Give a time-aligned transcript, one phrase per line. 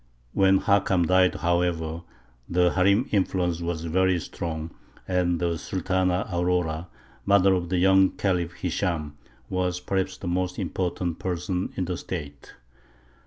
[0.33, 2.01] When Hakam died, however,
[2.49, 4.71] the harīm influence was very strong,
[5.07, 6.87] and the Sultana Aurora,
[7.23, 9.11] mother of the young Khalif Hishām,
[9.47, 12.55] was perhaps the most important person in the State.